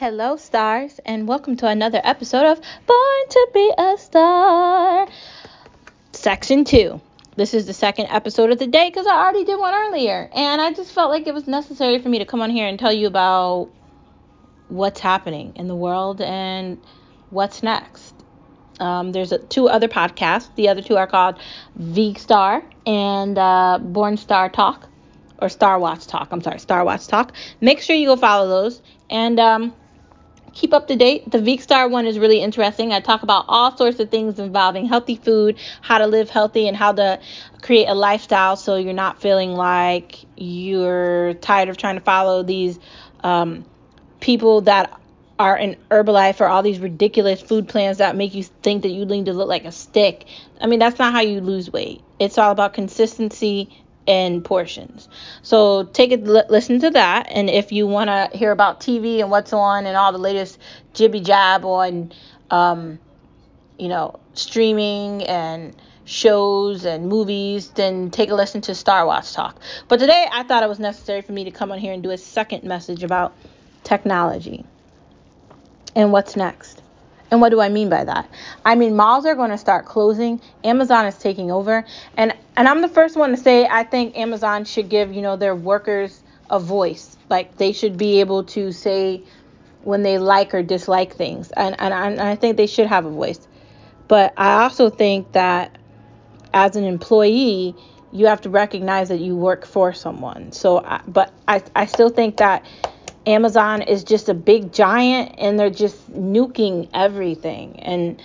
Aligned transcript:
Hello, 0.00 0.36
stars, 0.36 0.98
and 1.04 1.28
welcome 1.28 1.58
to 1.58 1.66
another 1.66 2.00
episode 2.02 2.46
of 2.46 2.58
Born 2.86 3.28
to 3.28 3.48
Be 3.52 3.70
a 3.76 3.98
Star, 3.98 5.06
Section 6.12 6.64
2. 6.64 6.98
This 7.36 7.52
is 7.52 7.66
the 7.66 7.74
second 7.74 8.06
episode 8.06 8.50
of 8.50 8.58
the 8.58 8.66
day 8.66 8.88
because 8.88 9.06
I 9.06 9.14
already 9.14 9.44
did 9.44 9.58
one 9.58 9.74
earlier, 9.74 10.30
and 10.34 10.62
I 10.62 10.72
just 10.72 10.92
felt 10.92 11.10
like 11.10 11.26
it 11.26 11.34
was 11.34 11.46
necessary 11.46 11.98
for 11.98 12.08
me 12.08 12.18
to 12.18 12.24
come 12.24 12.40
on 12.40 12.48
here 12.48 12.66
and 12.66 12.78
tell 12.78 12.94
you 12.94 13.08
about 13.08 13.68
what's 14.68 15.00
happening 15.00 15.52
in 15.56 15.68
the 15.68 15.76
world 15.76 16.22
and 16.22 16.80
what's 17.28 17.62
next. 17.62 18.14
Um, 18.78 19.12
there's 19.12 19.32
a, 19.32 19.38
two 19.38 19.68
other 19.68 19.86
podcasts. 19.86 20.48
The 20.54 20.70
other 20.70 20.80
two 20.80 20.96
are 20.96 21.06
called 21.06 21.38
V 21.76 22.14
Star 22.14 22.64
and 22.86 23.36
uh, 23.36 23.78
Born 23.82 24.16
Star 24.16 24.48
Talk 24.48 24.88
or 25.42 25.50
Star 25.50 25.78
Watch 25.78 26.06
Talk. 26.06 26.28
I'm 26.30 26.40
sorry, 26.40 26.58
Star 26.58 26.86
Watch 26.86 27.06
Talk. 27.06 27.34
Make 27.60 27.82
sure 27.82 27.94
you 27.94 28.06
go 28.06 28.16
follow 28.16 28.48
those 28.48 28.80
and 29.10 29.38
um, 29.38 29.74
keep 30.52 30.72
up 30.72 30.88
to 30.88 30.96
date. 30.96 31.30
The 31.30 31.38
Veek 31.38 31.60
Star 31.60 31.88
one 31.88 32.06
is 32.06 32.18
really 32.18 32.40
interesting. 32.40 32.92
I 32.92 33.00
talk 33.00 33.22
about 33.22 33.44
all 33.48 33.76
sorts 33.76 34.00
of 34.00 34.10
things 34.10 34.38
involving 34.38 34.86
healthy 34.86 35.16
food, 35.16 35.58
how 35.80 35.98
to 35.98 36.06
live 36.06 36.30
healthy, 36.30 36.68
and 36.68 36.76
how 36.76 36.92
to 36.92 37.20
create 37.62 37.86
a 37.86 37.94
lifestyle 37.94 38.56
so 38.56 38.76
you're 38.76 38.92
not 38.92 39.20
feeling 39.20 39.52
like 39.52 40.16
you're 40.36 41.34
tired 41.34 41.68
of 41.68 41.76
trying 41.76 41.96
to 41.96 42.00
follow 42.00 42.42
these 42.42 42.78
um, 43.22 43.64
people 44.20 44.62
that 44.62 44.98
are 45.38 45.56
in 45.56 45.76
Herbalife 45.90 46.40
or 46.40 46.46
all 46.46 46.62
these 46.62 46.78
ridiculous 46.78 47.40
food 47.40 47.66
plans 47.66 47.98
that 47.98 48.14
make 48.14 48.34
you 48.34 48.42
think 48.42 48.82
that 48.82 48.90
you 48.90 49.06
need 49.06 49.24
to 49.24 49.32
look 49.32 49.48
like 49.48 49.64
a 49.64 49.72
stick. 49.72 50.26
I 50.60 50.66
mean, 50.66 50.78
that's 50.78 50.98
not 50.98 51.14
how 51.14 51.20
you 51.20 51.40
lose 51.40 51.72
weight. 51.72 52.02
It's 52.18 52.36
all 52.36 52.52
about 52.52 52.74
consistency 52.74 53.82
and 54.06 54.44
portions. 54.44 55.08
So 55.42 55.84
take 55.84 56.12
a 56.12 56.16
listen 56.16 56.80
to 56.80 56.90
that. 56.90 57.28
And 57.30 57.48
if 57.50 57.72
you 57.72 57.86
want 57.86 58.08
to 58.08 58.36
hear 58.36 58.50
about 58.50 58.80
TV 58.80 59.20
and 59.20 59.30
what's 59.30 59.52
on 59.52 59.86
and 59.86 59.96
all 59.96 60.12
the 60.12 60.18
latest 60.18 60.58
jibby 60.94 61.24
jab 61.24 61.64
on, 61.64 62.12
um, 62.50 62.98
you 63.78 63.88
know, 63.88 64.18
streaming 64.34 65.22
and 65.24 65.76
shows 66.04 66.84
and 66.84 67.08
movies, 67.08 67.70
then 67.70 68.10
take 68.10 68.30
a 68.30 68.34
listen 68.34 68.60
to 68.62 68.74
Star 68.74 69.06
Watch 69.06 69.32
Talk. 69.32 69.60
But 69.88 70.00
today 70.00 70.26
I 70.32 70.42
thought 70.42 70.62
it 70.62 70.68
was 70.68 70.80
necessary 70.80 71.22
for 71.22 71.32
me 71.32 71.44
to 71.44 71.50
come 71.50 71.70
on 71.70 71.78
here 71.78 71.92
and 71.92 72.02
do 72.02 72.10
a 72.10 72.18
second 72.18 72.64
message 72.64 73.04
about 73.04 73.34
technology 73.84 74.64
and 75.94 76.12
what's 76.12 76.36
next. 76.36 76.79
And 77.30 77.40
what 77.40 77.50
do 77.50 77.60
I 77.60 77.68
mean 77.68 77.88
by 77.88 78.04
that? 78.04 78.28
I 78.64 78.74
mean 78.74 78.96
malls 78.96 79.24
are 79.24 79.34
going 79.34 79.50
to 79.50 79.58
start 79.58 79.86
closing. 79.86 80.40
Amazon 80.64 81.06
is 81.06 81.16
taking 81.16 81.50
over, 81.50 81.84
and 82.16 82.34
and 82.56 82.68
I'm 82.68 82.82
the 82.82 82.88
first 82.88 83.16
one 83.16 83.30
to 83.30 83.36
say 83.36 83.66
I 83.66 83.84
think 83.84 84.16
Amazon 84.16 84.64
should 84.64 84.88
give 84.88 85.12
you 85.12 85.22
know 85.22 85.36
their 85.36 85.54
workers 85.54 86.22
a 86.50 86.58
voice. 86.58 87.16
Like 87.28 87.56
they 87.56 87.72
should 87.72 87.96
be 87.96 88.20
able 88.20 88.44
to 88.44 88.72
say 88.72 89.22
when 89.82 90.02
they 90.02 90.18
like 90.18 90.54
or 90.54 90.62
dislike 90.62 91.14
things, 91.14 91.50
and 91.52 91.76
and 91.80 91.94
I, 91.94 92.10
and 92.10 92.20
I 92.20 92.36
think 92.36 92.56
they 92.56 92.66
should 92.66 92.86
have 92.86 93.06
a 93.06 93.10
voice. 93.10 93.46
But 94.08 94.34
I 94.36 94.64
also 94.64 94.90
think 94.90 95.32
that 95.32 95.78
as 96.52 96.74
an 96.74 96.84
employee, 96.84 97.76
you 98.12 98.26
have 98.26 98.40
to 98.40 98.50
recognize 98.50 99.08
that 99.08 99.20
you 99.20 99.36
work 99.36 99.64
for 99.64 99.92
someone. 99.92 100.50
So, 100.50 100.84
I, 100.84 101.00
but 101.06 101.32
I 101.46 101.62
I 101.76 101.86
still 101.86 102.08
think 102.08 102.38
that 102.38 102.66
Amazon 103.30 103.82
is 103.82 104.02
just 104.02 104.28
a 104.28 104.34
big 104.34 104.72
giant 104.72 105.36
and 105.38 105.58
they're 105.58 105.70
just 105.70 106.12
nuking 106.12 106.88
everything. 106.92 107.78
And 107.80 108.20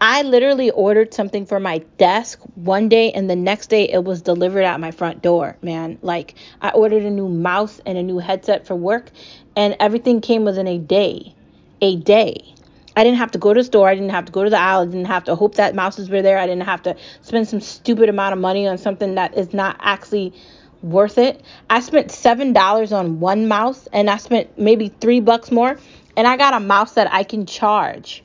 I 0.00 0.22
literally 0.22 0.70
ordered 0.70 1.12
something 1.12 1.44
for 1.46 1.60
my 1.60 1.78
desk 1.98 2.40
one 2.54 2.88
day 2.88 3.12
and 3.12 3.28
the 3.28 3.36
next 3.36 3.68
day 3.68 3.84
it 3.84 4.04
was 4.04 4.22
delivered 4.22 4.64
at 4.64 4.80
my 4.80 4.90
front 4.90 5.22
door, 5.22 5.56
man. 5.62 5.98
Like 6.02 6.34
I 6.62 6.70
ordered 6.70 7.02
a 7.04 7.10
new 7.10 7.28
mouse 7.28 7.80
and 7.84 7.98
a 7.98 8.02
new 8.02 8.18
headset 8.18 8.66
for 8.66 8.74
work 8.74 9.10
and 9.54 9.76
everything 9.80 10.20
came 10.20 10.44
within 10.44 10.66
a 10.66 10.78
day. 10.78 11.34
A 11.80 11.96
day. 11.96 12.54
I 12.96 13.04
didn't 13.04 13.18
have 13.18 13.32
to 13.32 13.38
go 13.38 13.52
to 13.52 13.60
the 13.60 13.64
store. 13.64 13.88
I 13.88 13.94
didn't 13.94 14.10
have 14.10 14.24
to 14.26 14.32
go 14.32 14.44
to 14.44 14.50
the 14.50 14.58
aisle. 14.58 14.82
I 14.82 14.86
didn't 14.86 15.06
have 15.06 15.24
to 15.24 15.34
hope 15.34 15.56
that 15.56 15.74
mouses 15.74 16.08
were 16.08 16.22
there. 16.22 16.38
I 16.38 16.46
didn't 16.46 16.62
have 16.62 16.82
to 16.82 16.96
spend 17.22 17.48
some 17.48 17.60
stupid 17.60 18.08
amount 18.08 18.32
of 18.32 18.38
money 18.38 18.66
on 18.66 18.78
something 18.78 19.16
that 19.16 19.36
is 19.36 19.52
not 19.52 19.76
actually 19.80 20.32
worth 20.84 21.18
it. 21.18 21.42
I 21.70 21.80
spent 21.80 22.10
seven 22.12 22.52
dollars 22.52 22.92
on 22.92 23.18
one 23.18 23.48
mouse 23.48 23.88
and 23.92 24.10
I 24.10 24.18
spent 24.18 24.58
maybe 24.58 24.88
three 24.88 25.20
bucks 25.20 25.50
more 25.50 25.78
and 26.16 26.28
I 26.28 26.36
got 26.36 26.54
a 26.54 26.60
mouse 26.60 26.92
that 26.92 27.12
I 27.12 27.24
can 27.24 27.46
charge. 27.46 28.22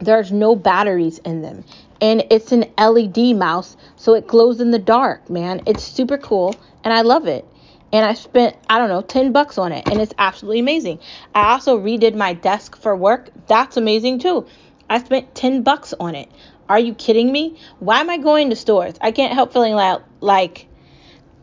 There's 0.00 0.30
no 0.30 0.54
batteries 0.54 1.18
in 1.18 1.42
them. 1.42 1.64
And 2.00 2.24
it's 2.30 2.52
an 2.52 2.66
LED 2.78 3.36
mouse, 3.36 3.76
so 3.96 4.14
it 4.14 4.28
glows 4.28 4.60
in 4.60 4.70
the 4.70 4.78
dark, 4.78 5.28
man. 5.28 5.62
It's 5.66 5.82
super 5.82 6.18
cool 6.18 6.54
and 6.84 6.94
I 6.94 7.00
love 7.00 7.26
it. 7.26 7.44
And 7.92 8.04
I 8.04 8.14
spent, 8.14 8.54
I 8.68 8.78
don't 8.78 8.90
know, 8.90 9.00
10 9.00 9.32
bucks 9.32 9.58
on 9.58 9.72
it 9.72 9.88
and 9.88 10.00
it's 10.00 10.14
absolutely 10.18 10.60
amazing. 10.60 11.00
I 11.34 11.52
also 11.52 11.80
redid 11.80 12.14
my 12.14 12.34
desk 12.34 12.76
for 12.76 12.94
work. 12.94 13.30
That's 13.48 13.76
amazing 13.76 14.20
too. 14.20 14.46
I 14.88 15.02
spent 15.02 15.34
10 15.34 15.62
bucks 15.62 15.94
on 15.98 16.14
it. 16.14 16.30
Are 16.68 16.78
you 16.78 16.94
kidding 16.94 17.32
me? 17.32 17.58
Why 17.78 18.00
am 18.00 18.10
I 18.10 18.18
going 18.18 18.50
to 18.50 18.56
stores? 18.56 18.94
I 19.00 19.10
can't 19.10 19.32
help 19.32 19.54
feeling 19.54 19.72
like 19.72 20.02
like 20.20 20.67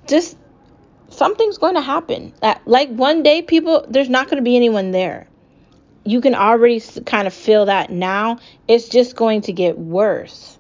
just 0.07 0.38
something's 1.09 1.57
going 1.57 1.75
to 1.75 1.81
happen. 1.81 2.33
Uh, 2.41 2.55
like 2.66 2.89
one 2.89 3.23
day, 3.23 3.41
people, 3.41 3.85
there's 3.89 4.09
not 4.09 4.25
going 4.27 4.38
to 4.38 4.43
be 4.43 4.55
anyone 4.55 4.91
there. 4.91 5.27
You 6.03 6.21
can 6.21 6.35
already 6.35 6.79
kind 7.05 7.27
of 7.27 7.33
feel 7.33 7.66
that 7.66 7.89
now. 7.89 8.39
It's 8.67 8.89
just 8.89 9.16
going 9.16 9.41
to 9.41 9.53
get 9.53 9.77
worse. 9.77 10.57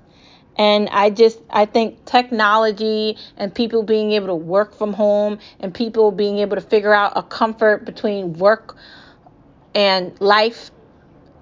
And 0.57 0.87
I 0.89 1.09
just, 1.09 1.39
I 1.49 1.65
think 1.65 2.05
technology 2.05 3.17
and 3.37 3.53
people 3.53 3.83
being 3.83 4.13
able 4.13 4.27
to 4.27 4.35
work 4.35 4.73
from 4.75 4.93
home 4.93 5.39
and 5.59 5.73
people 5.73 6.11
being 6.11 6.39
able 6.39 6.55
to 6.55 6.61
figure 6.61 6.93
out 6.93 7.13
a 7.15 7.23
comfort 7.23 7.85
between 7.85 8.33
work 8.33 8.77
and 9.75 10.19
life 10.21 10.71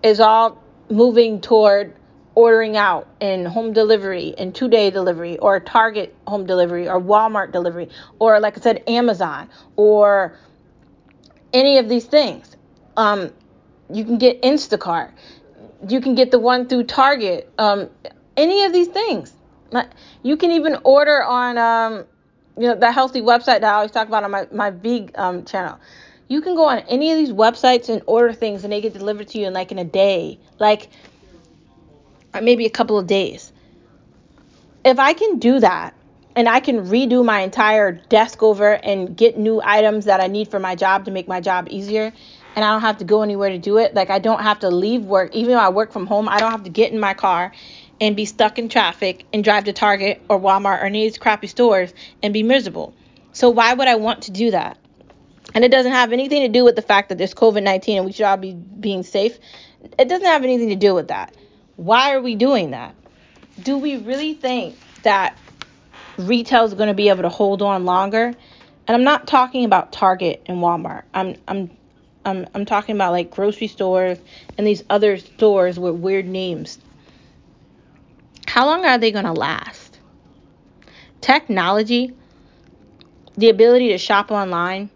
is 0.01 0.19
all 0.19 0.61
moving 0.89 1.39
toward 1.41 1.95
ordering 2.35 2.75
out 2.77 3.07
and 3.21 3.47
home 3.47 3.73
delivery 3.73 4.33
and 4.37 4.55
two 4.55 4.67
day 4.67 4.89
delivery 4.89 5.37
or 5.37 5.59
Target 5.59 6.15
home 6.27 6.45
delivery 6.45 6.89
or 6.89 6.99
Walmart 6.99 7.51
delivery 7.51 7.89
or, 8.19 8.39
like 8.39 8.57
I 8.57 8.61
said, 8.61 8.83
Amazon 8.87 9.49
or 9.75 10.37
any 11.53 11.77
of 11.77 11.87
these 11.87 12.05
things. 12.05 12.55
Um, 12.97 13.31
you 13.91 14.03
can 14.03 14.17
get 14.17 14.41
Instacart. 14.41 15.11
You 15.87 16.01
can 16.01 16.15
get 16.15 16.31
the 16.31 16.39
one 16.39 16.67
through 16.67 16.85
Target. 16.85 17.51
Um, 17.57 17.89
any 18.35 18.63
of 18.63 18.73
these 18.73 18.87
things. 18.87 19.33
You 20.23 20.37
can 20.37 20.51
even 20.51 20.77
order 20.83 21.23
on, 21.23 21.57
um, 21.57 22.05
you 22.57 22.67
know, 22.67 22.75
the 22.75 22.91
healthy 22.91 23.21
website 23.21 23.61
that 23.61 23.65
I 23.65 23.73
always 23.73 23.91
talk 23.91 24.07
about 24.07 24.23
on 24.23 24.31
my, 24.31 24.47
my 24.51 24.69
Veg 24.69 25.11
um, 25.15 25.45
channel. 25.45 25.79
You 26.27 26.41
can 26.41 26.55
go 26.55 26.65
on 26.65 26.79
any 26.79 27.11
of 27.11 27.17
these 27.17 27.31
websites 27.31 27.89
and 27.89 28.01
order 28.05 28.33
things 28.33 28.63
and 28.63 28.71
they 28.71 28.81
get 28.81 28.93
delivered 28.93 29.27
to 29.29 29.39
you 29.39 29.47
in 29.47 29.53
like 29.53 29.71
in 29.71 29.79
a 29.79 29.83
day. 29.83 30.39
Like, 30.59 30.89
Uh, 32.33 32.41
maybe 32.41 32.65
a 32.65 32.69
couple 32.69 32.97
of 32.97 33.05
days. 33.05 33.51
If 34.83 34.99
I 34.99 35.13
can 35.13 35.39
do 35.39 35.59
that 35.59 35.93
and 36.35 36.49
I 36.49 36.59
can 36.59 36.87
redo 36.87 37.23
my 37.23 37.41
entire 37.41 37.91
desk 37.91 38.41
over 38.41 38.73
and 38.73 39.15
get 39.15 39.37
new 39.37 39.61
items 39.63 40.05
that 40.05 40.19
I 40.19 40.27
need 40.27 40.47
for 40.47 40.59
my 40.59 40.75
job 40.75 41.05
to 41.05 41.11
make 41.11 41.27
my 41.27 41.41
job 41.41 41.67
easier, 41.69 42.11
and 42.55 42.65
I 42.65 42.71
don't 42.71 42.81
have 42.81 42.97
to 42.97 43.05
go 43.05 43.21
anywhere 43.21 43.49
to 43.49 43.59
do 43.59 43.77
it, 43.77 43.93
like 43.93 44.09
I 44.09 44.19
don't 44.19 44.41
have 44.41 44.59
to 44.59 44.69
leave 44.69 45.03
work, 45.03 45.33
even 45.35 45.53
though 45.53 45.59
I 45.59 45.69
work 45.69 45.91
from 45.91 46.07
home, 46.07 46.27
I 46.27 46.39
don't 46.39 46.51
have 46.51 46.63
to 46.63 46.69
get 46.69 46.91
in 46.91 46.99
my 46.99 47.13
car 47.13 47.51
and 48.01 48.15
be 48.15 48.25
stuck 48.25 48.57
in 48.57 48.67
traffic 48.67 49.25
and 49.31 49.43
drive 49.43 49.65
to 49.65 49.73
Target 49.73 50.21
or 50.27 50.39
Walmart 50.39 50.81
or 50.81 50.85
any 50.85 51.05
of 51.05 51.13
these 51.13 51.19
crappy 51.19 51.47
stores 51.47 51.93
and 52.23 52.33
be 52.33 52.43
miserable. 52.43 52.93
So 53.31 53.49
why 53.49 53.73
would 53.73 53.87
I 53.87 53.95
want 53.95 54.23
to 54.23 54.31
do 54.31 54.51
that? 54.51 54.77
And 55.53 55.63
it 55.63 55.69
doesn't 55.69 55.91
have 55.91 56.11
anything 56.11 56.41
to 56.41 56.49
do 56.49 56.63
with 56.63 56.75
the 56.75 56.81
fact 56.81 57.09
that 57.09 57.19
there's 57.19 57.33
COVID 57.33 57.61
19 57.61 57.97
and 57.97 58.05
we 58.05 58.11
should 58.11 58.25
all 58.25 58.37
be 58.37 58.53
being 58.53 59.03
safe. 59.03 59.37
It 59.99 60.09
doesn't 60.09 60.25
have 60.25 60.43
anything 60.43 60.69
to 60.69 60.75
do 60.75 60.95
with 60.95 61.09
that. 61.09 61.35
Why 61.75 62.13
are 62.13 62.21
we 62.21 62.35
doing 62.35 62.71
that? 62.71 62.95
Do 63.61 63.77
we 63.77 63.97
really 63.97 64.33
think 64.33 64.75
that 65.03 65.37
retail 66.17 66.65
is 66.65 66.73
going 66.73 66.87
to 66.87 66.93
be 66.93 67.09
able 67.09 67.23
to 67.23 67.29
hold 67.29 67.61
on 67.61 67.85
longer? 67.85 68.33
And 68.87 68.95
I'm 68.95 69.03
not 69.03 69.27
talking 69.27 69.65
about 69.65 69.91
Target 69.91 70.43
and 70.45 70.57
Walmart. 70.57 71.03
I'm 71.13 71.35
I'm 71.47 71.71
I'm 72.25 72.47
I'm 72.53 72.65
talking 72.65 72.95
about 72.95 73.11
like 73.11 73.31
grocery 73.31 73.67
stores 73.67 74.17
and 74.57 74.67
these 74.67 74.83
other 74.89 75.17
stores 75.17 75.79
with 75.79 75.95
weird 75.95 76.25
names. 76.25 76.79
How 78.47 78.65
long 78.65 78.85
are 78.85 78.97
they 78.97 79.11
going 79.11 79.25
to 79.25 79.33
last? 79.33 79.99
Technology, 81.21 82.13
the 83.35 83.49
ability 83.49 83.89
to 83.89 83.97
shop 83.97 84.29
online, 84.29 84.89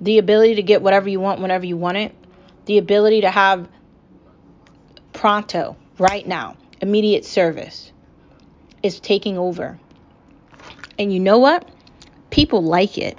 the 0.00 0.18
ability 0.18 0.56
to 0.56 0.62
get 0.62 0.82
whatever 0.82 1.08
you 1.08 1.18
want 1.18 1.40
whenever 1.40 1.66
you 1.66 1.76
want 1.76 1.96
it, 1.96 2.14
the 2.66 2.78
ability 2.78 3.22
to 3.22 3.30
have 3.30 3.68
pronto, 5.12 5.76
right 5.98 6.26
now, 6.26 6.56
immediate 6.80 7.24
service 7.24 7.92
is 8.82 9.00
taking 9.00 9.38
over. 9.38 9.78
And 10.98 11.12
you 11.12 11.20
know 11.20 11.38
what? 11.38 11.68
People 12.30 12.62
like 12.62 12.98
it. 12.98 13.18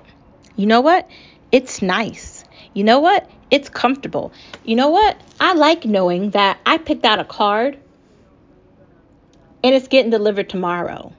You 0.56 0.66
know 0.66 0.82
what? 0.82 1.10
It's 1.52 1.82
nice. 1.82 2.44
You 2.74 2.84
know 2.84 3.00
what? 3.00 3.30
It's 3.52 3.70
comfortable. 3.70 4.32
You 4.64 4.76
know 4.76 4.90
what? 4.90 5.20
I 5.40 5.54
like 5.54 5.86
knowing 5.86 6.32
that 6.32 6.60
I 6.66 6.78
picked 6.78 7.06
out 7.06 7.20
a 7.20 7.26
card 7.26 7.78
and 9.64 9.76
it's 9.76 9.88
getting 9.88 10.12
delivered 10.12 10.50
tomorrow. 10.50 11.14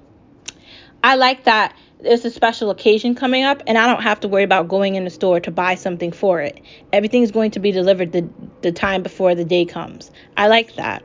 I 1.03 1.17
like 1.17 1.45
that 1.45 1.77
there's 2.05 2.25
a 2.25 2.31
special 2.31 2.71
occasion 2.71 3.15
coming 3.15 3.45
up 3.45 3.63
and 3.67 3.79
I 3.79 3.87
don't 3.87 4.03
have 4.03 4.21
to 4.21 4.29
worry 4.29 4.43
about 4.43 4.69
going 4.69 4.95
in 4.95 5.05
the 5.05 5.11
store 5.11 5.41
to 5.41 5.51
buy 5.51 5.75
something 5.75 6.13
for 6.13 6.41
it. 6.41 6.61
Everything's 6.93 7.31
going 7.31 7.53
to 7.53 7.61
be 7.61 7.73
delivered 7.73 8.13
the, 8.13 8.29
the 8.61 8.73
time 8.73 9.03
before 9.03 9.35
the 9.35 9.45
day 9.45 9.65
comes. 9.65 10.11
I 10.37 10.49
like 10.49 10.77
that. 10.77 11.03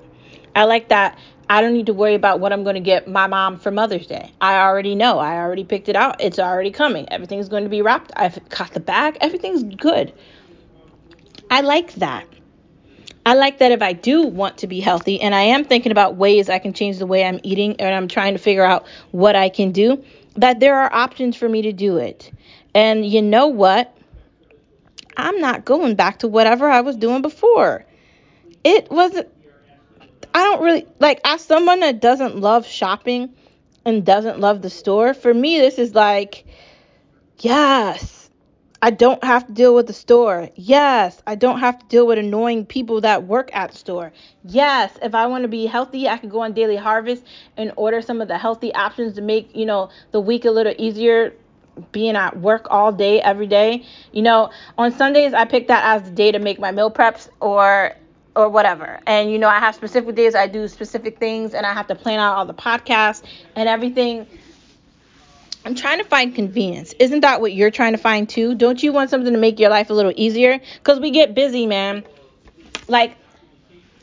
I 0.59 0.65
like 0.65 0.89
that 0.89 1.17
I 1.50 1.61
don't 1.61 1.73
need 1.73 1.88
to 1.88 1.94
worry 1.94 2.13
about 2.13 2.39
what 2.39 2.53
I'm 2.53 2.63
going 2.63 2.75
to 2.75 2.81
get 2.81 3.07
my 3.07 3.25
mom 3.25 3.57
for 3.57 3.71
Mother's 3.71 4.06
Day. 4.06 4.31
I 4.39 4.59
already 4.59 4.94
know. 4.94 5.17
I 5.17 5.38
already 5.38 5.63
picked 5.63 5.89
it 5.89 5.95
out. 5.95 6.21
It's 6.21 6.38
already 6.38 6.69
coming. 6.69 7.09
Everything's 7.09 7.50
going 7.50 7.63
to 7.63 7.69
be 7.69 7.81
wrapped. 7.81 8.11
I've 8.15 8.47
got 8.50 8.73
the 8.73 8.79
bag. 8.79 9.17
Everything's 9.19 9.63
good. 9.63 10.13
I 11.50 11.61
like 11.61 11.94
that. 11.95 12.27
I 13.25 13.33
like 13.33 13.57
that 13.59 13.71
if 13.71 13.81
I 13.81 13.94
do 13.94 14.23
want 14.23 14.59
to 14.59 14.67
be 14.67 14.79
healthy 14.79 15.19
and 15.21 15.33
I 15.33 15.41
am 15.41 15.65
thinking 15.65 15.91
about 15.91 16.17
ways 16.17 16.50
I 16.50 16.59
can 16.59 16.73
change 16.73 17.00
the 17.00 17.07
way 17.07 17.25
I'm 17.25 17.39
eating 17.41 17.79
and 17.79 17.95
I'm 17.95 18.07
trying 18.07 18.33
to 18.33 18.39
figure 18.39 18.65
out 18.65 18.85
what 19.12 19.35
I 19.35 19.50
can 19.50 19.71
do, 19.71 20.03
that 20.35 20.59
there 20.59 20.77
are 20.77 20.94
options 20.94 21.35
for 21.35 21.50
me 21.50 21.63
to 21.63 21.73
do 21.73 21.97
it. 21.97 22.31
And 22.75 23.05
you 23.05 23.21
know 23.21 23.47
what? 23.47 23.97
I'm 25.17 25.39
not 25.39 25.65
going 25.65 25.95
back 25.95 26.19
to 26.19 26.27
whatever 26.27 26.69
I 26.69 26.81
was 26.81 26.95
doing 26.95 27.23
before. 27.23 27.85
It 28.63 28.91
wasn't 28.91 29.29
I 30.39 30.44
don't 30.44 30.62
really 30.63 30.88
like 31.00 31.19
as 31.25 31.41
someone 31.41 31.81
that 31.81 32.00
doesn't 32.00 32.38
love 32.38 32.65
shopping 32.65 33.33
and 33.83 34.06
doesn't 34.06 34.39
love 34.39 34.62
the 34.62 34.69
store, 34.69 35.13
for 35.13 35.33
me 35.33 35.59
this 35.59 35.77
is 35.77 35.94
like 35.94 36.45
yes, 37.39 38.30
I 38.81 38.91
don't 38.91 39.21
have 39.21 39.47
to 39.47 39.53
deal 39.53 39.75
with 39.75 39.88
the 39.88 39.94
store. 39.94 40.50
Yes, 40.56 41.21
I 41.27 41.36
don't 41.36 41.59
have 41.59 41.80
to 41.80 41.86
deal 41.88 42.07
with 42.07 42.18
annoying 42.18 42.65
people 42.65 43.01
that 43.01 43.25
work 43.25 43.50
at 43.53 43.71
the 43.71 43.77
store. 43.77 44.13
Yes, 44.45 44.97
if 45.01 45.13
I 45.13 45.27
want 45.27 45.41
to 45.41 45.50
be 45.50 45.65
healthy, 45.65 46.07
I 46.07 46.18
can 46.18 46.30
go 46.30 46.39
on 46.39 46.53
Daily 46.53 46.77
Harvest 46.77 47.24
and 47.57 47.74
order 47.75 48.01
some 48.01 48.21
of 48.21 48.30
the 48.30 48.38
healthy 48.38 48.74
options 48.74 49.15
to 49.15 49.21
make, 49.21 49.53
you 49.53 49.65
know, 49.65 49.89
the 50.12 50.21
week 50.21 50.45
a 50.45 50.51
little 50.51 50.74
easier 50.77 51.33
being 51.91 52.15
at 52.15 52.39
work 52.39 52.68
all 52.69 52.94
day 52.94 53.21
every 53.21 53.47
day. 53.47 53.83
You 54.13 54.21
know, 54.21 54.51
on 54.77 54.94
Sundays 54.94 55.33
I 55.33 55.44
pick 55.44 55.68
that 55.68 55.83
as 55.83 56.03
the 56.09 56.15
day 56.15 56.31
to 56.31 56.39
make 56.39 56.59
my 56.59 56.71
meal 56.71 56.91
preps 56.91 57.27
or 57.41 57.95
or 58.39 58.50
whatever. 58.50 59.00
And 59.06 59.31
you 59.31 59.38
know, 59.38 59.50
I 59.50 59.59
have 59.59 59.75
specific 59.75 60.15
days 60.15 60.33
I 60.33 60.47
do 60.47 60.68
specific 60.68 61.19
things 61.19 61.53
and 61.53 61.65
I 61.65 61.74
have 61.74 61.88
to 61.88 61.95
plan 61.95 62.19
out 62.19 62.38
all 62.38 62.45
the 62.45 62.53
podcasts 62.53 63.21
and 63.56 63.68
everything. 63.68 64.25
I'm 65.65 65.75
trying 65.75 65.97
to 65.97 66.06
find 66.06 66.33
convenience. 66.33 66.94
Isn't 67.00 67.19
that 67.19 67.41
what 67.41 67.53
you're 67.53 67.69
trying 67.69 67.91
to 67.91 67.97
find 67.97 68.30
too? 68.30 68.56
Don't 68.56 68.81
you 68.81 68.94
want 68.94 69.09
something 69.09 69.33
to 69.33 69.39
make 69.39 69.59
your 69.59 69.69
life 69.69 69.89
a 69.89 69.94
little 69.94 70.13
easier? 70.15 70.62
Cuz 70.83 71.00
we 71.00 71.12
get 71.12 71.36
busy, 71.36 71.68
man. 71.68 72.06
Like 72.88 73.18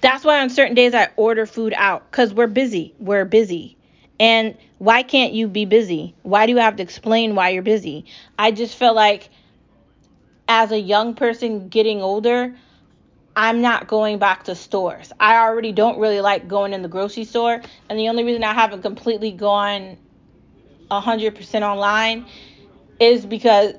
that's 0.03 0.23
why 0.23 0.41
on 0.41 0.51
certain 0.51 0.75
days 0.75 0.95
I 0.95 1.09
order 1.17 1.47
food 1.47 1.73
out 1.75 2.11
cuz 2.11 2.35
we're 2.35 2.47
busy. 2.47 2.95
We're 2.99 3.25
busy. 3.25 3.79
And 4.21 4.57
why 4.79 5.03
can't 5.03 5.33
you 5.33 5.49
be 5.49 5.65
busy? 5.65 6.15
Why 6.23 6.45
do 6.47 6.53
you 6.53 6.59
have 6.59 6.77
to 6.77 6.83
explain 6.83 7.35
why 7.35 7.51
you're 7.51 7.63
busy? 7.63 8.05
I 8.39 8.51
just 8.51 8.77
feel 8.77 8.95
like 8.95 9.31
as 10.49 10.73
a 10.73 10.79
young 10.79 11.15
person 11.15 11.69
getting 11.69 12.03
older, 12.03 12.55
I'm 13.39 13.61
not 13.61 13.87
going 13.87 14.19
back 14.19 14.45
to 14.45 14.55
stores. 14.55 15.13
I 15.21 15.37
already 15.37 15.71
don't 15.71 15.99
really 15.99 16.23
like 16.23 16.49
going 16.49 16.73
in 16.73 16.81
the 16.81 16.89
grocery 16.89 17.25
store, 17.25 17.61
and 17.91 17.99
the 17.99 18.09
only 18.09 18.25
reason 18.25 18.43
I 18.43 18.55
haven't 18.55 18.81
completely 18.81 19.31
gone 19.31 19.99
100% 20.91 21.63
online 21.63 22.25
is 22.99 23.27
because 23.27 23.75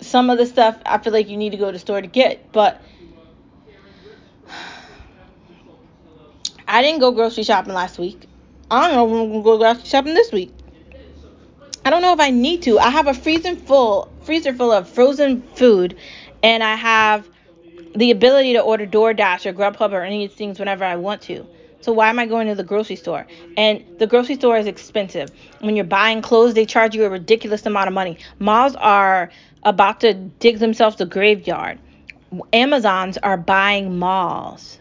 some 0.00 0.30
of 0.30 0.38
the 0.38 0.46
stuff 0.46 0.78
I 0.86 0.98
feel 0.98 1.12
like 1.12 1.28
you 1.28 1.36
need 1.36 1.50
to 1.50 1.56
go 1.56 1.66
to 1.66 1.72
the 1.72 1.80
store 1.80 2.00
to 2.00 2.06
get, 2.06 2.52
but 2.52 2.80
I 6.68 6.82
didn't 6.82 7.00
go 7.00 7.10
grocery 7.10 7.42
shopping 7.42 7.74
last 7.74 7.98
week. 7.98 8.26
I 8.70 8.86
don't 8.86 8.94
know 8.94 9.06
if 9.06 9.20
I'm 9.20 9.30
gonna 9.30 9.42
go 9.42 9.58
grocery 9.58 9.88
shopping 9.88 10.14
this 10.14 10.30
week. 10.30 10.54
I 11.84 11.90
don't 11.90 12.02
know 12.02 12.12
if 12.12 12.20
I 12.20 12.30
need 12.30 12.62
to. 12.62 12.78
I 12.78 12.90
have 12.90 13.08
a 13.08 13.14
freezer 13.14 13.56
full 13.56 14.12
freezer 14.22 14.54
full 14.54 14.70
of 14.70 14.88
frozen 14.88 15.42
food, 15.56 15.96
and 16.40 16.62
I 16.62 16.76
have 16.76 17.28
the 17.94 18.10
ability 18.10 18.52
to 18.54 18.60
order 18.60 18.86
DoorDash 18.86 19.46
or 19.46 19.52
Grubhub 19.52 19.92
or 19.92 20.02
any 20.02 20.24
of 20.24 20.30
these 20.30 20.38
things 20.38 20.58
whenever 20.58 20.84
I 20.84 20.96
want 20.96 21.22
to. 21.22 21.46
So 21.80 21.92
why 21.92 22.08
am 22.08 22.18
I 22.18 22.26
going 22.26 22.48
to 22.48 22.54
the 22.54 22.64
grocery 22.64 22.96
store? 22.96 23.26
And 23.56 23.84
the 23.98 24.06
grocery 24.06 24.34
store 24.34 24.58
is 24.58 24.66
expensive. 24.66 25.30
When 25.60 25.76
you're 25.76 25.84
buying 25.84 26.22
clothes, 26.22 26.54
they 26.54 26.66
charge 26.66 26.94
you 26.94 27.04
a 27.04 27.10
ridiculous 27.10 27.64
amount 27.66 27.88
of 27.88 27.94
money. 27.94 28.18
Malls 28.38 28.74
are 28.76 29.30
about 29.62 30.00
to 30.00 30.14
dig 30.14 30.58
themselves 30.58 31.00
a 31.00 31.06
graveyard. 31.06 31.78
Amazons 32.52 33.16
are 33.18 33.36
buying 33.36 33.98
malls. 33.98 34.78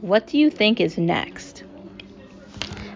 What 0.00 0.26
do 0.28 0.38
you 0.38 0.48
think 0.48 0.80
is 0.80 0.96
next? 0.96 1.64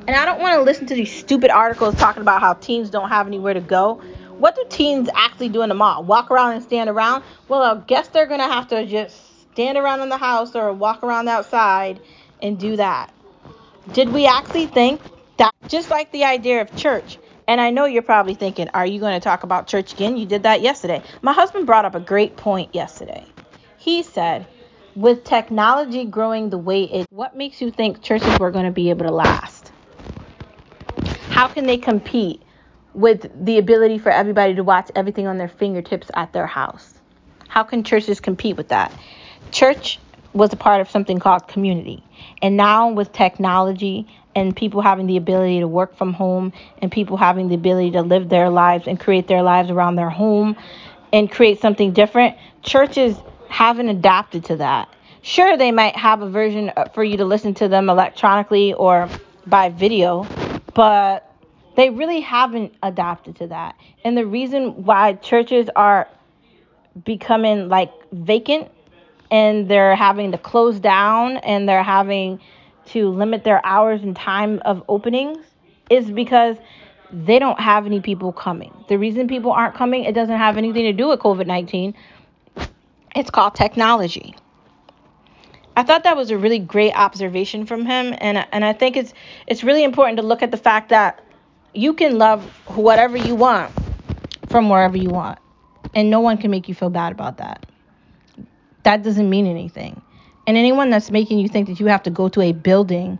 And 0.06 0.16
I 0.16 0.24
don't 0.24 0.40
want 0.40 0.54
to 0.54 0.62
listen 0.62 0.86
to 0.86 0.94
these 0.94 1.12
stupid 1.12 1.50
articles 1.50 1.96
talking 1.96 2.22
about 2.22 2.40
how 2.40 2.54
teens 2.54 2.90
don't 2.90 3.08
have 3.08 3.26
anywhere 3.26 3.54
to 3.54 3.60
go. 3.60 4.00
What 4.38 4.56
do 4.56 4.64
teens 4.68 5.08
actually 5.14 5.48
do 5.48 5.62
in 5.62 5.68
the 5.68 5.74
mall? 5.74 6.02
Walk 6.04 6.30
around 6.30 6.54
and 6.54 6.62
stand 6.62 6.88
around? 6.88 7.22
Well, 7.48 7.62
I 7.62 7.80
guess 7.86 8.08
they're 8.08 8.26
going 8.26 8.40
to 8.40 8.46
have 8.46 8.68
to 8.68 8.86
just 8.86 9.20
stand 9.52 9.76
around 9.76 10.00
in 10.00 10.08
the 10.08 10.16
house 10.16 10.54
or 10.54 10.72
walk 10.72 11.02
around 11.02 11.28
outside 11.28 12.00
and 12.40 12.58
do 12.58 12.76
that. 12.76 13.12
Did 13.92 14.10
we 14.10 14.26
actually 14.26 14.66
think 14.66 15.00
that 15.38 15.52
just 15.68 15.90
like 15.90 16.12
the 16.12 16.24
idea 16.24 16.62
of 16.62 16.74
church? 16.76 17.18
And 17.48 17.60
I 17.60 17.70
know 17.70 17.84
you're 17.84 18.02
probably 18.02 18.34
thinking, 18.34 18.68
are 18.72 18.86
you 18.86 19.00
going 19.00 19.14
to 19.14 19.20
talk 19.22 19.42
about 19.42 19.66
church 19.66 19.92
again? 19.92 20.16
You 20.16 20.26
did 20.26 20.44
that 20.44 20.62
yesterday. 20.62 21.02
My 21.22 21.32
husband 21.32 21.66
brought 21.66 21.84
up 21.84 21.94
a 21.94 22.00
great 22.00 22.36
point 22.36 22.74
yesterday. 22.74 23.26
He 23.78 24.02
said, 24.02 24.46
with 24.94 25.24
technology 25.24 26.04
growing 26.04 26.50
the 26.50 26.58
way 26.58 26.84
it, 26.84 27.06
what 27.10 27.36
makes 27.36 27.60
you 27.60 27.70
think 27.70 28.02
churches 28.02 28.38
were 28.38 28.50
going 28.50 28.66
to 28.66 28.70
be 28.70 28.90
able 28.90 29.06
to 29.06 29.12
last? 29.12 29.72
How 31.30 31.48
can 31.48 31.66
they 31.66 31.78
compete 31.78 32.42
with 32.94 33.26
the 33.44 33.58
ability 33.58 33.98
for 33.98 34.10
everybody 34.10 34.54
to 34.54 34.62
watch 34.62 34.90
everything 34.94 35.26
on 35.26 35.38
their 35.38 35.48
fingertips 35.48 36.10
at 36.14 36.32
their 36.32 36.46
house? 36.46 36.94
How 37.48 37.64
can 37.64 37.82
churches 37.84 38.20
compete 38.20 38.56
with 38.56 38.68
that? 38.68 38.92
Church 39.52 39.98
was 40.32 40.52
a 40.52 40.56
part 40.56 40.80
of 40.80 40.90
something 40.90 41.18
called 41.18 41.46
community. 41.46 42.02
And 42.40 42.56
now 42.56 42.90
with 42.90 43.12
technology 43.12 44.08
and 44.34 44.56
people 44.56 44.80
having 44.80 45.06
the 45.06 45.18
ability 45.18 45.60
to 45.60 45.68
work 45.68 45.94
from 45.96 46.14
home 46.14 46.52
and 46.78 46.90
people 46.90 47.16
having 47.18 47.48
the 47.48 47.54
ability 47.54 47.90
to 47.92 48.02
live 48.02 48.28
their 48.28 48.48
lives 48.48 48.88
and 48.88 48.98
create 48.98 49.28
their 49.28 49.42
lives 49.42 49.70
around 49.70 49.96
their 49.96 50.10
home 50.10 50.56
and 51.12 51.30
create 51.30 51.60
something 51.60 51.92
different, 51.92 52.36
churches 52.62 53.16
haven't 53.48 53.88
adapted 53.88 54.46
to 54.46 54.56
that. 54.56 54.88
Sure, 55.20 55.56
they 55.56 55.70
might 55.70 55.94
have 55.94 56.22
a 56.22 56.30
version 56.30 56.72
for 56.94 57.04
you 57.04 57.18
to 57.18 57.24
listen 57.24 57.54
to 57.54 57.68
them 57.68 57.90
electronically 57.90 58.72
or 58.72 59.08
by 59.46 59.68
video, 59.68 60.26
but 60.74 61.30
they 61.76 61.90
really 61.90 62.20
haven't 62.20 62.74
adapted 62.82 63.36
to 63.36 63.46
that. 63.48 63.76
And 64.04 64.16
the 64.16 64.26
reason 64.26 64.84
why 64.84 65.14
churches 65.14 65.68
are 65.76 66.08
becoming 67.04 67.68
like 67.68 67.92
vacant 68.10 68.70
and 69.32 69.66
they're 69.66 69.96
having 69.96 70.30
to 70.32 70.38
close 70.38 70.78
down 70.78 71.38
and 71.38 71.66
they're 71.66 71.82
having 71.82 72.38
to 72.84 73.08
limit 73.08 73.42
their 73.44 73.64
hours 73.64 74.02
and 74.02 74.14
time 74.14 74.60
of 74.66 74.84
openings 74.88 75.38
is 75.88 76.10
because 76.10 76.56
they 77.10 77.38
don't 77.38 77.58
have 77.58 77.86
any 77.86 78.00
people 78.00 78.32
coming. 78.32 78.72
The 78.88 78.98
reason 78.98 79.28
people 79.28 79.50
aren't 79.50 79.74
coming, 79.74 80.04
it 80.04 80.12
doesn't 80.12 80.36
have 80.36 80.58
anything 80.58 80.84
to 80.84 80.92
do 80.92 81.08
with 81.08 81.20
COVID 81.20 81.46
19. 81.46 81.94
It's 83.16 83.30
called 83.30 83.54
technology. 83.54 84.36
I 85.76 85.82
thought 85.82 86.04
that 86.04 86.16
was 86.16 86.30
a 86.30 86.36
really 86.36 86.58
great 86.58 86.92
observation 86.92 87.64
from 87.64 87.86
him, 87.86 88.14
and 88.18 88.46
and 88.52 88.64
I 88.64 88.74
think 88.74 88.96
it's 88.96 89.14
it's 89.46 89.64
really 89.64 89.84
important 89.84 90.18
to 90.18 90.22
look 90.22 90.42
at 90.42 90.50
the 90.50 90.58
fact 90.58 90.90
that 90.90 91.24
you 91.72 91.94
can 91.94 92.18
love 92.18 92.44
whatever 92.66 93.16
you 93.16 93.34
want 93.34 93.72
from 94.48 94.68
wherever 94.68 94.96
you 94.96 95.08
want, 95.08 95.38
and 95.94 96.10
no 96.10 96.20
one 96.20 96.36
can 96.36 96.50
make 96.50 96.68
you 96.68 96.74
feel 96.74 96.90
bad 96.90 97.12
about 97.12 97.38
that 97.38 97.66
that 98.84 99.02
doesn't 99.02 99.28
mean 99.28 99.46
anything. 99.46 100.02
And 100.46 100.56
anyone 100.56 100.90
that's 100.90 101.10
making 101.10 101.38
you 101.38 101.48
think 101.48 101.68
that 101.68 101.78
you 101.78 101.86
have 101.86 102.02
to 102.04 102.10
go 102.10 102.28
to 102.28 102.40
a 102.40 102.52
building 102.52 103.18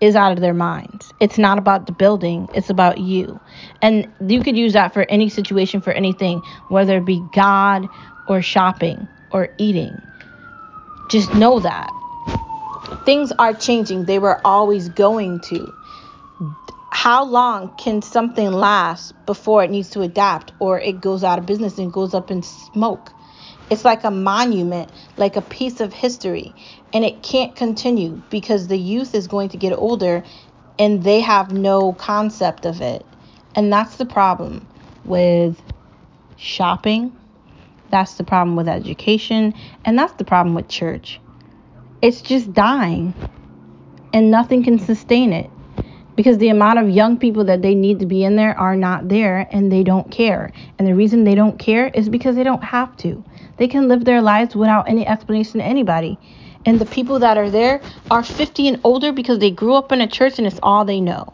is 0.00 0.16
out 0.16 0.32
of 0.32 0.40
their 0.40 0.54
minds. 0.54 1.12
It's 1.20 1.38
not 1.38 1.58
about 1.58 1.86
the 1.86 1.92
building, 1.92 2.48
it's 2.54 2.70
about 2.70 2.98
you. 2.98 3.40
And 3.80 4.08
you 4.26 4.42
could 4.42 4.56
use 4.56 4.72
that 4.72 4.92
for 4.92 5.02
any 5.08 5.28
situation, 5.28 5.80
for 5.80 5.92
anything, 5.92 6.42
whether 6.68 6.96
it 6.98 7.04
be 7.04 7.24
God 7.32 7.88
or 8.28 8.42
shopping 8.42 9.06
or 9.32 9.48
eating. 9.58 9.96
Just 11.08 11.32
know 11.34 11.60
that. 11.60 11.90
Things 13.04 13.32
are 13.38 13.54
changing, 13.54 14.04
they 14.04 14.18
were 14.18 14.40
always 14.44 14.88
going 14.88 15.40
to. 15.40 15.72
How 16.90 17.24
long 17.24 17.74
can 17.76 18.02
something 18.02 18.50
last 18.50 19.14
before 19.24 19.64
it 19.64 19.70
needs 19.70 19.90
to 19.90 20.02
adapt 20.02 20.52
or 20.58 20.78
it 20.78 21.00
goes 21.00 21.24
out 21.24 21.38
of 21.38 21.46
business 21.46 21.78
and 21.78 21.92
goes 21.92 22.12
up 22.12 22.30
in 22.30 22.42
smoke? 22.42 23.12
It's 23.72 23.84
like 23.84 24.04
a 24.04 24.10
monument, 24.10 24.92
like 25.16 25.36
a 25.36 25.42
piece 25.42 25.80
of 25.80 25.92
history, 25.94 26.54
and 26.92 27.04
it 27.04 27.22
can't 27.22 27.56
continue 27.56 28.22
because 28.30 28.68
the 28.68 28.78
youth 28.78 29.14
is 29.14 29.26
going 29.28 29.48
to 29.50 29.56
get 29.56 29.72
older 29.72 30.22
and 30.78 31.02
they 31.02 31.20
have 31.20 31.52
no 31.52 31.94
concept 31.94 32.66
of 32.66 32.82
it. 32.82 33.06
And 33.56 33.72
that's 33.72 33.96
the 33.96 34.06
problem 34.06 34.66
with 35.04 35.56
shopping. 36.36 37.12
That's 37.90 38.14
the 38.14 38.24
problem 38.24 38.56
with 38.56 38.68
education. 38.68 39.54
And 39.84 39.98
that's 39.98 40.14
the 40.14 40.24
problem 40.24 40.54
with 40.54 40.68
church. 40.68 41.20
It's 42.02 42.22
just 42.22 42.52
dying, 42.52 43.14
and 44.12 44.30
nothing 44.30 44.64
can 44.64 44.78
sustain 44.78 45.32
it. 45.32 45.50
because 46.16 46.38
the 46.38 46.48
amount 46.48 46.78
of 46.78 46.90
young 46.90 47.16
people 47.18 47.44
that 47.44 47.62
they 47.62 47.74
need 47.74 48.00
to 48.00 48.06
be 48.06 48.24
in 48.24 48.36
there 48.36 48.58
are 48.58 48.76
not 48.76 49.08
there 49.08 49.48
and 49.50 49.72
they 49.72 49.82
don't 49.82 50.10
care. 50.10 50.52
And 50.78 50.86
the 50.86 50.94
reason 50.94 51.24
they 51.24 51.34
don't 51.34 51.58
care 51.58 51.88
is 51.88 52.08
because 52.08 52.36
they 52.36 52.44
don't 52.44 52.62
have 52.64 52.96
to. 52.98 53.24
They 53.56 53.68
can 53.68 53.88
live 53.88 54.04
their 54.04 54.22
lives 54.22 54.56
without 54.56 54.88
any 54.88 55.06
explanation 55.06 55.60
to 55.60 55.64
anybody. 55.64 56.18
And 56.64 56.80
the 56.80 56.86
people 56.86 57.18
that 57.20 57.36
are 57.36 57.50
there 57.50 57.80
are 58.10 58.22
50 58.22 58.68
and 58.68 58.80
older 58.84 59.12
because 59.12 59.38
they 59.38 59.50
grew 59.50 59.74
up 59.74 59.92
in 59.92 60.00
a 60.00 60.06
church 60.06 60.38
and 60.38 60.46
it's 60.46 60.60
all 60.62 60.84
they 60.84 61.00
know. 61.00 61.32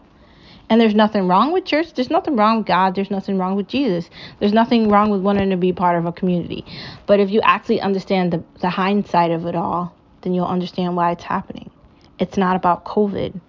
And 0.70 0.80
there's 0.80 0.94
nothing 0.94 1.28
wrong 1.28 1.52
with 1.52 1.64
church. 1.64 1.94
There's 1.94 2.10
nothing 2.10 2.37
wrong 2.37 2.58
with 2.58 2.66
God. 2.66 2.94
There's 2.94 3.10
nothing 3.10 3.38
wrong 3.38 3.56
with 3.56 3.68
Jesus. 3.68 4.10
There's 4.38 4.52
nothing 4.52 4.88
wrong 4.88 5.10
with 5.10 5.22
wanting 5.22 5.50
to 5.50 5.56
be 5.56 5.72
part 5.72 5.96
of 5.96 6.04
a 6.04 6.12
community. 6.12 6.64
But 7.06 7.20
if 7.20 7.30
you 7.30 7.40
actually 7.42 7.80
understand 7.80 8.32
the, 8.32 8.42
the 8.60 8.68
hindsight 8.68 9.30
of 9.30 9.46
it 9.46 9.54
all, 9.54 9.94
then 10.22 10.34
you'll 10.34 10.46
understand 10.46 10.96
why 10.96 11.12
it's 11.12 11.25
happening. 11.25 11.70
It's 12.18 12.37
not 12.37 12.56
about 12.56 12.84
COVID, 12.84 13.40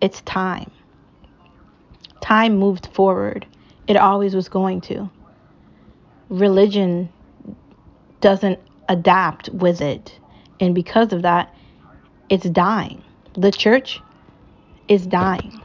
it's 0.00 0.20
time. 0.22 0.70
Time 2.20 2.56
moved 2.56 2.86
forward, 2.86 3.46
it 3.86 3.96
always 3.96 4.34
was 4.34 4.48
going 4.48 4.80
to. 4.82 5.10
Religion 6.28 7.08
doesn't 8.20 8.58
adapt 8.88 9.48
with 9.50 9.80
it. 9.80 10.18
And 10.60 10.74
because 10.74 11.12
of 11.12 11.22
that, 11.22 11.54
it's 12.28 12.48
dying. 12.48 13.02
The 13.34 13.52
church 13.52 14.00
is 14.88 15.06
dying. 15.06 15.60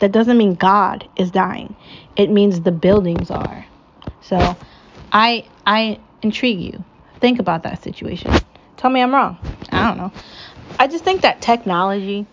That 0.00 0.12
doesn't 0.12 0.36
mean 0.36 0.54
God 0.54 1.08
is 1.16 1.30
dying. 1.30 1.74
It 2.16 2.30
means 2.30 2.60
the 2.60 2.72
buildings 2.72 3.30
are. 3.30 3.66
So 4.20 4.56
I 5.12 5.46
I 5.66 5.98
intrigue 6.22 6.60
you. 6.60 6.84
Think 7.20 7.38
about 7.38 7.62
that 7.62 7.82
situation. 7.82 8.32
Tell 8.76 8.90
me 8.90 9.00
I'm 9.00 9.14
wrong. 9.14 9.38
I 9.70 9.88
don't 9.88 9.96
know. 9.96 10.12
I 10.78 10.86
just 10.86 11.04
think 11.04 11.22
that 11.22 11.40
technology 11.40 12.26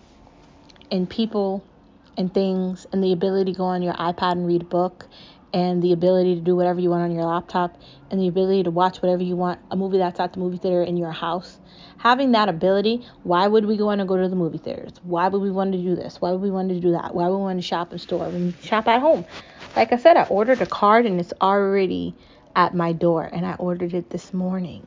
and 0.90 1.08
people 1.08 1.64
and 2.16 2.32
things 2.32 2.86
and 2.92 3.02
the 3.02 3.12
ability 3.12 3.52
to 3.52 3.58
go 3.58 3.64
on 3.64 3.82
your 3.82 3.94
iPad 3.94 4.32
and 4.32 4.46
read 4.46 4.62
a 4.62 4.66
book 4.66 5.06
and 5.54 5.80
the 5.80 5.92
ability 5.92 6.34
to 6.34 6.40
do 6.40 6.56
whatever 6.56 6.80
you 6.80 6.90
want 6.90 7.04
on 7.04 7.12
your 7.12 7.24
laptop 7.24 7.80
and 8.10 8.20
the 8.20 8.26
ability 8.26 8.64
to 8.64 8.72
watch 8.72 9.00
whatever 9.00 9.22
you 9.22 9.36
want, 9.36 9.60
a 9.70 9.76
movie 9.76 9.98
that's 9.98 10.18
at 10.18 10.32
the 10.32 10.40
movie 10.40 10.58
theater 10.58 10.82
in 10.82 10.96
your 10.96 11.12
house. 11.12 11.60
Having 11.98 12.32
that 12.32 12.48
ability, 12.48 13.06
why 13.22 13.46
would 13.46 13.64
we 13.64 13.76
want 13.76 14.00
to 14.00 14.04
go 14.04 14.16
to 14.16 14.28
the 14.28 14.34
movie 14.34 14.58
theaters? 14.58 14.94
Why 15.04 15.28
would 15.28 15.40
we 15.40 15.52
want 15.52 15.70
to 15.70 15.78
do 15.78 15.94
this? 15.94 16.20
Why 16.20 16.32
would 16.32 16.40
we 16.40 16.50
want 16.50 16.70
to 16.70 16.80
do 16.80 16.90
that? 16.90 17.14
Why 17.14 17.28
would 17.28 17.36
we 17.36 17.42
want 17.42 17.58
to 17.60 17.66
shop 17.66 17.92
in 17.92 18.00
store 18.00 18.26
and 18.26 18.52
shop 18.62 18.88
at 18.88 19.00
home? 19.00 19.24
Like 19.76 19.92
I 19.92 19.96
said, 19.96 20.16
I 20.16 20.24
ordered 20.24 20.60
a 20.60 20.66
card 20.66 21.06
and 21.06 21.20
it's 21.20 21.32
already 21.40 22.16
at 22.56 22.74
my 22.74 22.92
door 22.92 23.30
and 23.32 23.46
I 23.46 23.54
ordered 23.54 23.94
it 23.94 24.10
this 24.10 24.34
morning. 24.34 24.84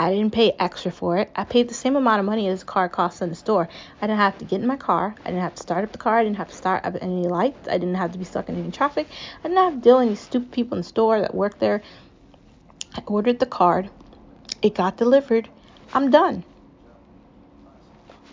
I 0.00 0.12
didn't 0.12 0.32
pay 0.32 0.52
extra 0.60 0.92
for 0.92 1.16
it. 1.16 1.30
I 1.34 1.42
paid 1.42 1.68
the 1.68 1.74
same 1.74 1.96
amount 1.96 2.20
of 2.20 2.26
money 2.26 2.46
as 2.46 2.60
the 2.60 2.66
car 2.66 2.88
costs 2.88 3.20
in 3.20 3.30
the 3.30 3.34
store. 3.34 3.68
I 4.00 4.06
didn't 4.06 4.20
have 4.20 4.38
to 4.38 4.44
get 4.44 4.60
in 4.60 4.66
my 4.66 4.76
car. 4.76 5.14
I 5.24 5.30
didn't 5.30 5.42
have 5.42 5.56
to 5.56 5.62
start 5.62 5.82
up 5.82 5.90
the 5.90 5.98
car. 5.98 6.18
I 6.18 6.22
didn't 6.22 6.36
have 6.36 6.48
to 6.48 6.54
start 6.54 6.84
up 6.84 6.94
any 7.00 7.26
lights. 7.26 7.66
I 7.66 7.78
didn't 7.78 7.96
have 7.96 8.12
to 8.12 8.18
be 8.18 8.24
stuck 8.24 8.48
in 8.48 8.56
any 8.56 8.70
traffic. 8.70 9.08
I 9.40 9.48
didn't 9.48 9.58
have 9.58 9.74
to 9.74 9.80
deal 9.80 9.98
with 9.98 10.06
any 10.06 10.16
stupid 10.16 10.52
people 10.52 10.76
in 10.76 10.82
the 10.82 10.88
store 10.88 11.20
that 11.20 11.34
work 11.34 11.58
there. 11.58 11.82
I 12.94 13.02
ordered 13.06 13.40
the 13.40 13.46
card. 13.46 13.90
It 14.62 14.76
got 14.76 14.96
delivered. 14.96 15.48
I'm 15.92 16.10
done. 16.10 16.44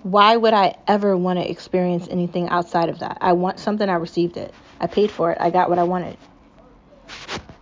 Why 0.04 0.38
would 0.38 0.54
I 0.54 0.76
ever 0.88 1.18
want 1.18 1.40
to 1.40 1.50
experience 1.50 2.08
anything 2.12 2.48
outside 2.50 2.90
of 2.90 3.00
that? 3.00 3.18
I 3.22 3.34
want 3.34 3.60
something, 3.60 3.90
I 3.90 3.96
received 3.96 4.38
it. 4.38 4.54
I 4.80 4.86
paid 4.86 5.10
for 5.10 5.32
it. 5.32 5.40
I 5.42 5.50
got 5.50 5.70
what 5.70 5.80
I 5.80 5.84
wanted. 5.84 6.18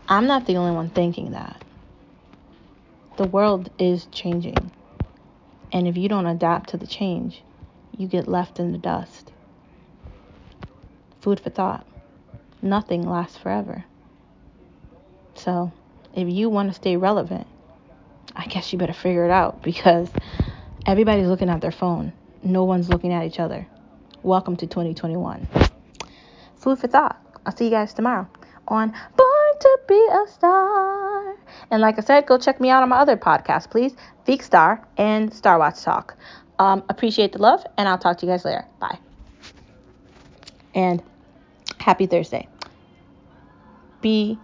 I'm 0.09 0.27
not 0.27 0.45
the 0.45 0.57
only 0.57 0.75
one 0.75 0.89
thinking 0.89 1.31
that 1.31 1.62
the 3.17 3.27
world 3.27 3.69
is 3.77 4.07
changing. 4.11 4.71
And 5.71 5.87
if 5.87 5.97
you 5.97 6.09
don't 6.09 6.25
adapt 6.25 6.69
to 6.69 6.77
the 6.77 6.87
change, 6.87 7.43
you 7.97 8.07
get 8.07 8.27
left 8.27 8.59
in 8.59 8.71
the 8.71 8.77
dust. 8.77 9.31
Food 11.21 11.39
for 11.39 11.49
thought. 11.49 11.85
Nothing 12.61 13.07
lasts 13.07 13.37
forever. 13.37 13.85
So, 15.35 15.71
if 16.15 16.27
you 16.27 16.49
want 16.49 16.69
to 16.69 16.73
stay 16.73 16.95
relevant, 16.95 17.47
I 18.35 18.45
guess 18.45 18.71
you 18.71 18.79
better 18.79 18.93
figure 18.93 19.25
it 19.25 19.31
out 19.31 19.61
because 19.61 20.09
everybody's 20.85 21.27
looking 21.27 21.49
at 21.49 21.61
their 21.61 21.71
phone. 21.71 22.13
No 22.43 22.63
one's 22.63 22.89
looking 22.89 23.13
at 23.13 23.25
each 23.25 23.39
other. 23.39 23.67
Welcome 24.21 24.55
to 24.57 24.67
2021. 24.67 25.47
Food 26.55 26.79
for 26.79 26.87
thought. 26.87 27.19
I'll 27.45 27.55
see 27.55 27.65
you 27.65 27.71
guys 27.71 27.93
tomorrow 27.93 28.27
on 28.67 28.91
Born 29.17 29.32
to 29.59 29.79
Be 29.87 30.07
a 30.11 30.27
Star. 30.31 31.35
And 31.71 31.81
like 31.81 31.97
I 31.97 32.01
said, 32.01 32.25
go 32.25 32.37
check 32.37 32.59
me 32.59 32.69
out 32.69 32.83
on 32.83 32.89
my 32.89 32.97
other 32.97 33.17
podcast, 33.17 33.69
please. 33.69 33.93
Veek 34.27 34.41
Star 34.41 34.85
and 34.97 35.33
Star 35.33 35.59
Watch 35.59 35.81
Talk. 35.81 36.15
Um, 36.59 36.83
appreciate 36.89 37.33
the 37.33 37.39
love, 37.39 37.65
and 37.77 37.87
I'll 37.89 37.97
talk 37.97 38.17
to 38.19 38.25
you 38.25 38.31
guys 38.31 38.45
later. 38.45 38.65
Bye. 38.79 38.99
And 40.75 41.01
happy 41.79 42.05
Thursday. 42.05 42.47
Be 44.01 44.37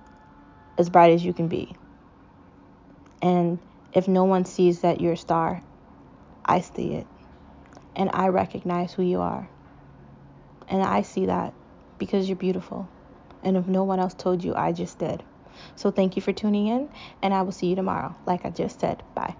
as 0.77 0.89
bright 0.89 1.13
as 1.13 1.23
you 1.23 1.33
can 1.33 1.47
be. 1.47 1.75
And 3.21 3.59
if 3.93 4.07
no 4.07 4.23
one 4.23 4.45
sees 4.45 4.81
that 4.81 5.01
you're 5.01 5.13
a 5.13 5.17
star, 5.17 5.61
I 6.45 6.61
see 6.61 6.93
it. 6.93 7.07
And 7.95 8.09
I 8.13 8.27
recognize 8.27 8.93
who 8.93 9.03
you 9.03 9.19
are. 9.19 9.49
And 10.67 10.81
I 10.81 11.01
see 11.01 11.25
that 11.25 11.53
because 11.97 12.29
you're 12.29 12.37
beautiful. 12.37 12.87
And 13.43 13.57
if 13.57 13.67
no 13.67 13.83
one 13.83 13.99
else 13.99 14.13
told 14.13 14.43
you, 14.43 14.55
I 14.55 14.71
just 14.71 14.99
did. 14.99 15.23
So 15.75 15.91
thank 15.91 16.15
you 16.15 16.21
for 16.21 16.33
tuning 16.33 16.67
in, 16.67 16.89
and 17.21 17.33
I 17.33 17.41
will 17.41 17.51
see 17.51 17.67
you 17.67 17.75
tomorrow. 17.75 18.15
Like 18.25 18.45
I 18.45 18.49
just 18.49 18.79
said, 18.79 19.03
bye. 19.15 19.35